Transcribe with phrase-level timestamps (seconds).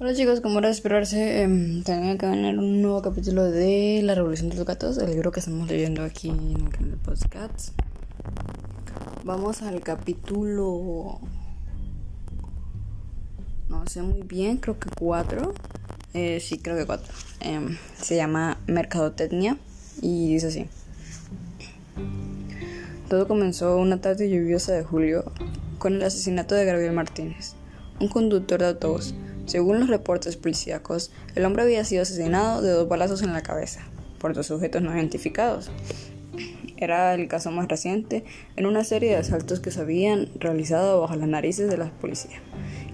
[0.00, 4.16] Hola chicos, como era de esperarse, eh, tengo que venir un nuevo capítulo de La
[4.16, 7.68] Revolución de los Gatos, el libro que estamos leyendo aquí en el canal Podcast.
[9.22, 11.20] Vamos al capítulo...
[13.68, 15.54] No sé muy bien, creo que cuatro.
[16.12, 17.12] Eh, sí, creo que cuatro.
[17.38, 19.58] Em, se llama Mercadotecnia
[20.02, 20.66] y dice así.
[23.08, 25.24] Todo comenzó una tarde lluviosa de julio
[25.78, 27.54] con el asesinato de Gabriel Martínez,
[28.00, 29.14] un conductor de autobús
[29.46, 33.80] según los reportes policíacos, el hombre había sido asesinado de dos balazos en la cabeza
[34.18, 35.70] por dos sujetos no identificados.
[36.76, 38.24] Era el caso más reciente
[38.56, 42.40] en una serie de asaltos que se habían realizado bajo las narices de la policía,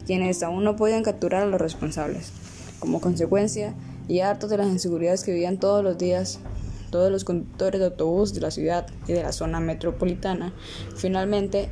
[0.06, 2.32] quienes aún no podían capturar a los responsables.
[2.80, 3.74] Como consecuencia,
[4.08, 6.40] y hartos de las inseguridades que vivían todos los días,
[6.90, 10.52] todos los conductores de autobús de la ciudad y de la zona metropolitana,
[10.96, 11.70] finalmente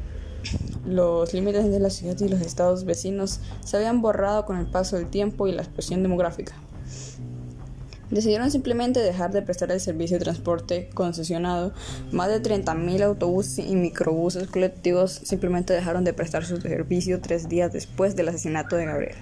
[0.87, 4.97] los límites de la ciudad y los estados vecinos se habían borrado con el paso
[4.97, 6.55] del tiempo y la explosión demográfica.
[8.11, 11.75] Decidieron simplemente dejar de prestar el servicio de transporte concesionado.
[12.11, 17.71] Más de 30.000 autobuses y microbuses colectivos simplemente dejaron de prestar su servicio tres días
[17.71, 19.17] después del asesinato de Gabriel.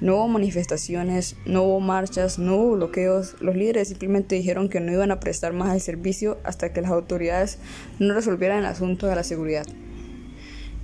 [0.00, 3.34] No hubo manifestaciones, no hubo marchas, no hubo bloqueos.
[3.40, 6.92] Los líderes simplemente dijeron que no iban a prestar más el servicio hasta que las
[6.92, 7.58] autoridades
[7.98, 9.66] no resolvieran el asunto de la seguridad.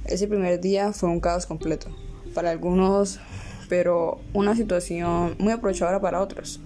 [0.04, 1.88] Ese primer día fue un caos completo
[2.34, 3.20] para algunos,
[3.70, 6.60] pero una situación muy aprovechadora para otros.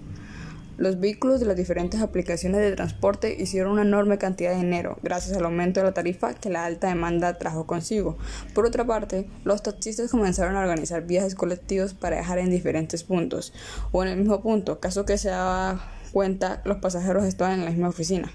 [0.75, 5.37] Los vehículos de las diferentes aplicaciones de transporte hicieron una enorme cantidad de dinero gracias
[5.37, 8.17] al aumento de la tarifa que la alta demanda trajo consigo.
[8.53, 13.53] Por otra parte, los taxistas comenzaron a organizar viajes colectivos para dejar en diferentes puntos
[13.91, 17.71] o en el mismo punto, caso que se daba cuenta los pasajeros estaban en la
[17.71, 18.31] misma oficina.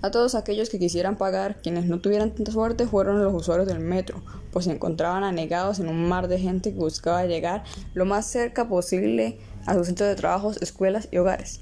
[0.00, 3.80] A todos aquellos que quisieran pagar, quienes no tuvieran tanta suerte fueron los usuarios del
[3.80, 8.26] metro, pues se encontraban anegados en un mar de gente que buscaba llegar lo más
[8.26, 11.60] cerca posible a sus centros de trabajos, escuelas y hogares.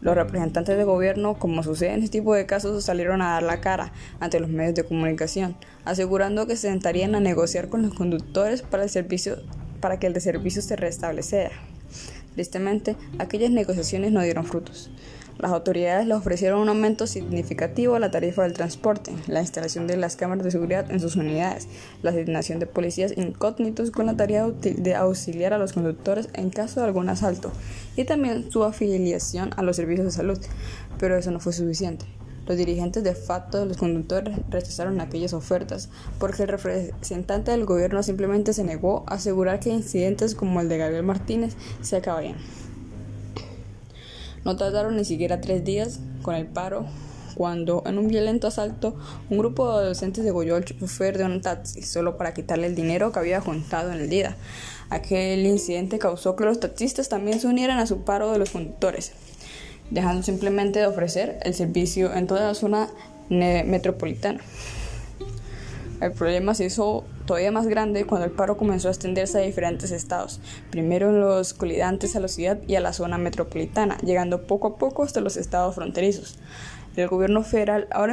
[0.00, 3.60] Los representantes de gobierno, como sucede en este tipo de casos, salieron a dar la
[3.60, 5.54] cara ante los medios de comunicación,
[5.84, 9.36] asegurando que se sentarían a negociar con los conductores para, el servicio,
[9.80, 11.52] para que el de servicio se restableciera.
[12.34, 14.90] Tristemente, aquellas negociaciones no dieron frutos.
[15.38, 19.96] Las autoridades le ofrecieron un aumento significativo a la tarifa del transporte, la instalación de
[19.96, 21.68] las cámaras de seguridad en sus unidades,
[22.02, 26.80] la asignación de policías incógnitos con la tarea de auxiliar a los conductores en caso
[26.80, 27.50] de algún asalto
[27.96, 30.38] y también su afiliación a los servicios de salud.
[30.98, 32.04] Pero eso no fue suficiente.
[32.46, 35.88] Los dirigentes de facto de los conductores rechazaron aquellas ofertas
[36.18, 40.78] porque el representante del gobierno simplemente se negó a asegurar que incidentes como el de
[40.78, 42.36] Gabriel Martínez se acabarían.
[44.44, 46.86] No tardaron ni siquiera tres días con el paro
[47.34, 48.94] cuando en un violento asalto
[49.30, 53.12] un grupo de adolescentes degolló al chofer de un taxi solo para quitarle el dinero
[53.12, 54.36] que había juntado en el día.
[54.90, 59.12] Aquel incidente causó que los taxistas también se unieran a su paro de los conductores,
[59.90, 62.90] dejando simplemente de ofrecer el servicio en toda la zona
[63.30, 64.40] metropolitana.
[66.00, 69.90] El problema se hizo todavía más grande cuando el paro comenzó a extenderse a diferentes
[69.90, 70.40] estados,
[70.70, 74.76] primero en los colidantes a la ciudad y a la zona metropolitana, llegando poco a
[74.76, 76.38] poco hasta los estados fronterizos.
[76.94, 78.12] El gobierno federal, ahora,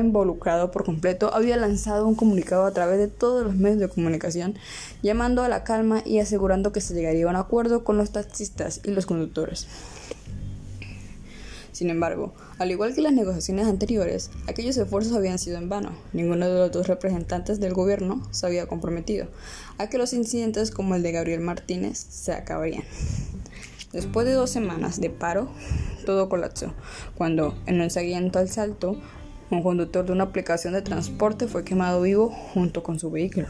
[0.00, 4.56] involucrado por completo, había lanzado un comunicado a través de todos los medios de comunicación,
[5.02, 8.82] llamando a la calma y asegurando que se llegaría a un acuerdo con los taxistas
[8.84, 9.66] y los conductores.
[11.74, 15.90] Sin embargo, al igual que las negociaciones anteriores, aquellos esfuerzos habían sido en vano.
[16.12, 19.26] Ninguno de los dos representantes del gobierno se había comprometido
[19.76, 22.84] a que los incidentes como el de Gabriel Martínez se acabarían.
[23.92, 25.48] Después de dos semanas de paro,
[26.06, 26.72] todo colapsó,
[27.16, 28.96] cuando, en un seguimiento al salto,
[29.50, 33.48] un conductor de una aplicación de transporte fue quemado vivo junto con su vehículo.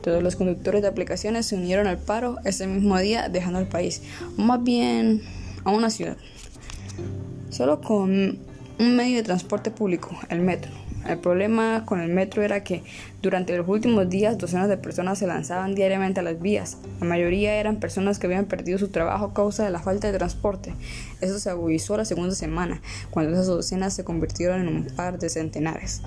[0.00, 4.02] Todos los conductores de aplicaciones se unieron al paro ese mismo día, dejando el país,
[4.36, 5.22] más bien
[5.64, 6.16] a una ciudad
[7.50, 8.38] solo con
[8.78, 10.70] un medio de transporte público, el metro.
[11.06, 12.82] El problema con el metro era que
[13.22, 16.76] durante los últimos días docenas de personas se lanzaban diariamente a las vías.
[17.00, 20.18] La mayoría eran personas que habían perdido su trabajo a causa de la falta de
[20.18, 20.74] transporte.
[21.20, 25.30] Eso se agudizó la segunda semana, cuando esas docenas se convirtieron en un par de
[25.30, 26.02] centenares.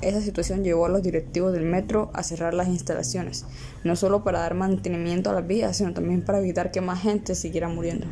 [0.00, 3.44] Esa situación llevó a los directivos del metro a cerrar las instalaciones,
[3.82, 7.34] no solo para dar mantenimiento a las vías, sino también para evitar que más gente
[7.34, 8.06] siguiera muriendo.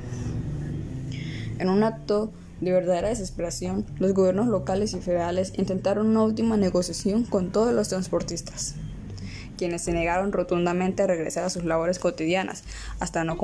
[1.60, 7.24] En un acto de verdadera desesperación, los gobiernos locales y federales intentaron una última negociación
[7.24, 8.74] con todos los transportistas,
[9.58, 12.64] quienes se negaron rotundamente a regresar a sus labores cotidianas
[12.98, 13.36] hasta no,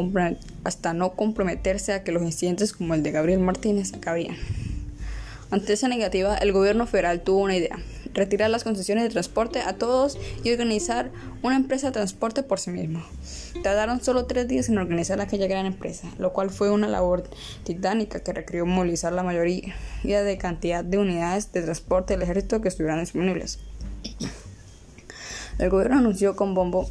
[0.65, 4.37] hasta no comprometerse a que los incidentes como el de Gabriel Martínez acabarían.
[5.51, 7.79] Ante esa negativa, el gobierno federal tuvo una idea,
[8.15, 11.11] retirar las concesiones de transporte a todos y organizar
[11.43, 13.05] una empresa de transporte por sí mismo.
[13.63, 17.23] Tardaron solo tres días en organizar aquella gran empresa, lo cual fue una labor
[17.63, 19.73] titánica que requirió movilizar la mayoría
[20.03, 23.61] de cantidad de unidades de transporte del ejército que estuvieran disponibles.
[25.59, 26.91] El gobierno anunció con bombo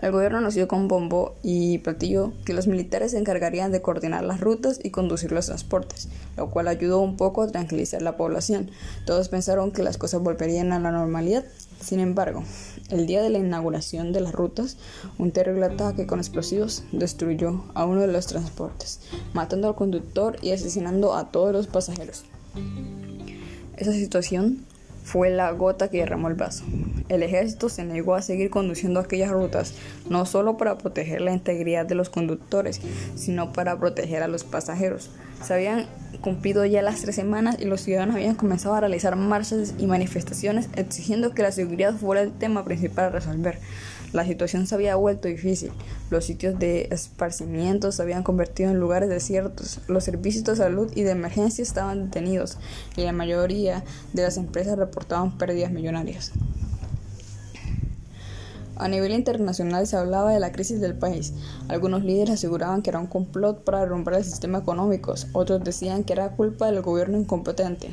[0.00, 4.40] El gobierno anunció con bombo y platillo que los militares se encargarían de coordinar las
[4.40, 8.70] rutas y conducir los transportes, lo cual ayudó un poco a tranquilizar la población.
[9.06, 11.44] Todos pensaron que las cosas volverían a la normalidad.
[11.80, 12.42] Sin embargo,
[12.90, 14.76] el día de la inauguración de las rutas,
[15.18, 19.00] un terrible ataque con explosivos destruyó a uno de los transportes,
[19.34, 22.24] matando al conductor y asesinando a todos los pasajeros.
[23.76, 24.64] Esa situación
[25.04, 26.64] fue la gota que derramó el vaso.
[27.12, 29.74] El ejército se negó a seguir conduciendo aquellas rutas,
[30.08, 32.80] no solo para proteger la integridad de los conductores,
[33.16, 35.10] sino para proteger a los pasajeros.
[35.44, 35.88] Se habían
[36.22, 40.70] cumplido ya las tres semanas y los ciudadanos habían comenzado a realizar marchas y manifestaciones
[40.74, 43.58] exigiendo que la seguridad fuera el tema principal a resolver.
[44.14, 45.70] La situación se había vuelto difícil.
[46.08, 49.80] Los sitios de esparcimiento se habían convertido en lugares desiertos.
[49.86, 52.56] Los servicios de salud y de emergencia estaban detenidos
[52.96, 53.84] y la mayoría
[54.14, 56.32] de las empresas reportaban pérdidas millonarias.
[58.76, 61.34] A nivel internacional se hablaba de la crisis del país.
[61.68, 66.14] Algunos líderes aseguraban que era un complot para derrumbar el sistema económico, otros decían que
[66.14, 67.90] era culpa del gobierno incompetente.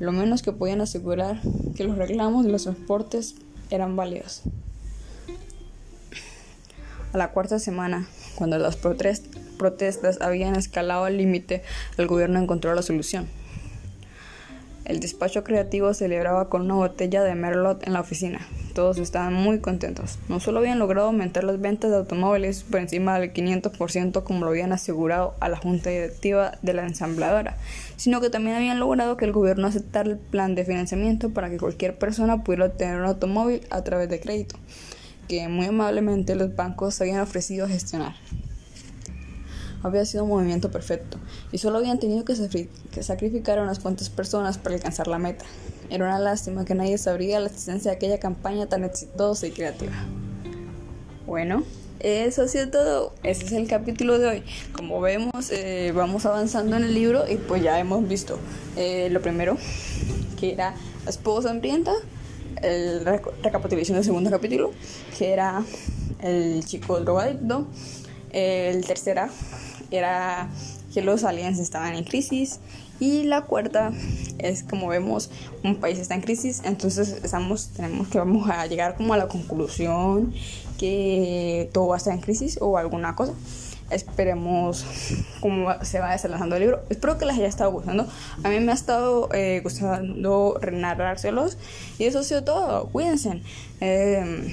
[0.00, 1.40] Lo menos que podían asegurar
[1.76, 3.36] que los reclamos de los transportes
[3.70, 4.42] eran válidos.
[7.12, 11.62] A la cuarta semana, cuando las protestas habían escalado al límite,
[11.98, 13.28] el gobierno encontró la solución.
[14.84, 18.40] El despacho creativo celebraba con una botella de Merlot en la oficina.
[18.74, 20.18] Todos estaban muy contentos.
[20.28, 24.50] No solo habían logrado aumentar las ventas de automóviles por encima del 500% como lo
[24.50, 27.56] habían asegurado a la junta directiva de la ensambladora,
[27.96, 31.58] sino que también habían logrado que el gobierno aceptara el plan de financiamiento para que
[31.58, 34.56] cualquier persona pudiera obtener un automóvil a través de crédito
[35.28, 38.14] que muy amablemente los bancos habían ofrecido gestionar.
[39.82, 41.18] Había sido un movimiento perfecto
[41.50, 42.36] y solo habían tenido que,
[43.02, 45.44] sacrificar a unas cuantas personas para alcanzar la meta.
[45.90, 49.92] Era una lástima que nadie sabría la existencia de aquella campaña tan exitosa y creativa.
[51.26, 51.64] Bueno,
[52.00, 53.12] eso ha sido todo.
[53.22, 54.42] Ese es el capítulo de hoy.
[54.72, 58.38] Como vemos, eh, vamos avanzando en el libro y pues ya hemos visto
[58.76, 59.56] eh, lo primero,
[60.38, 60.74] que era
[61.04, 61.92] la esposa hambrienta,
[62.62, 63.04] el
[63.42, 64.72] recapitulación del segundo capítulo,
[65.18, 65.62] que era
[66.20, 67.66] el chico drogadicto.
[68.32, 69.30] El tercera
[69.90, 70.48] era
[70.92, 72.60] que los aliens estaban en crisis.
[73.00, 73.90] Y la cuarta
[74.38, 75.30] es como vemos
[75.64, 79.26] un país está en crisis, entonces estamos, tenemos que vamos a llegar como a la
[79.26, 80.32] conclusión
[80.78, 83.32] que todo va a estar en crisis o alguna cosa.
[83.90, 84.86] Esperemos
[85.40, 86.80] cómo se va desarrollando el libro.
[86.88, 88.06] Espero que les haya estado gustando.
[88.42, 91.58] A mí me ha estado eh, gustando narrárselos.
[91.98, 92.86] Y eso ha sido todo.
[92.86, 93.42] Cuídense.
[93.80, 94.48] Em,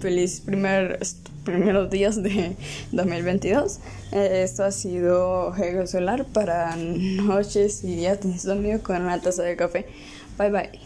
[0.00, 0.98] feliz primer,
[1.44, 2.56] primeros días de
[2.92, 3.80] 2022.
[4.12, 9.56] Eh, esto ha sido Juego Solar para noches y días de con una taza de
[9.56, 9.86] café.
[10.38, 10.83] Bye bye.